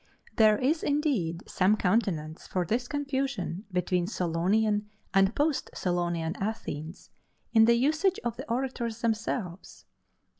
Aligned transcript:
There 0.37 0.57
is 0.57 0.81
indeed 0.81 1.43
some 1.47 1.77
countenance 1.77 2.47
for 2.47 2.65
this 2.65 2.87
confusion 2.87 3.65
between 3.71 4.07
Solonian 4.07 4.87
and 5.13 5.35
post 5.35 5.69
Solonian 5.75 6.35
Athens, 6.41 7.11
in 7.53 7.65
the 7.65 7.75
usage 7.75 8.19
of 8.23 8.35
the 8.35 8.49
orators 8.51 9.01
themselves. 9.01 9.85